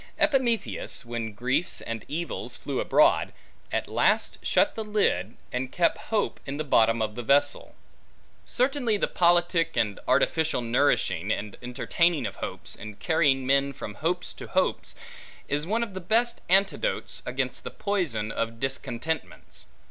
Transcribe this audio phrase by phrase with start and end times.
[0.17, 3.31] Epimetheus, when griefs and evils flew abroad,
[3.71, 7.75] at last shut the lid, and kept hope in the bottom of the vessel.
[8.43, 14.33] Certainly, the politic and artificial nourishing, and entertaining of hopes, and carrying men from hopes
[14.33, 14.95] to hopes,
[15.47, 19.65] is one of the best antidotes against the poison of discontentments.